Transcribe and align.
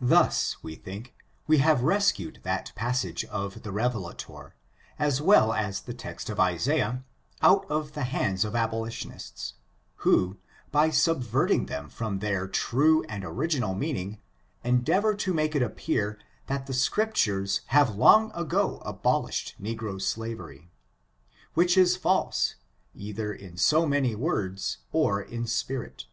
Thus, 0.00 0.56
we 0.62 0.76
think, 0.76 1.14
we 1.46 1.58
have 1.58 1.82
rescued 1.82 2.40
that 2.44 2.72
passage 2.74 3.22
of 3.26 3.64
the 3.64 3.70
Revelator, 3.70 4.54
as 4.98 5.20
well 5.20 5.52
as 5.52 5.82
the 5.82 5.92
text 5.92 6.30
of 6.30 6.40
Isaiah, 6.40 7.04
out 7.42 7.70
of 7.70 7.92
the 7.92 8.04
hands 8.04 8.46
of 8.46 8.56
abolitionists, 8.56 9.52
who, 9.96 10.38
by 10.70 10.88
subverting 10.88 11.66
them 11.66 11.90
from 11.90 12.20
their 12.20 12.48
true 12.48 13.02
and 13.10 13.26
original 13.26 13.74
meaning, 13.74 14.22
endeavor 14.64 15.14
to 15.16 15.34
make 15.34 15.54
it 15.54 15.60
appear 15.62 16.18
th£|,t 16.48 16.64
the 16.64 16.72
Scriptures 16.72 17.60
have 17.66 17.94
long 17.94 18.32
ago 18.34 18.78
abolished 18.86 19.54
negro 19.60 19.96
sldvery, 20.00 20.68
which 21.52 21.76
is 21.76 21.94
false, 21.94 22.54
either 22.94 23.34
in 23.34 23.58
so 23.58 23.84
many 23.84 24.16
words^ 24.16 24.78
or 24.92 25.20
in 25.20 25.46
spirit. 25.46 26.06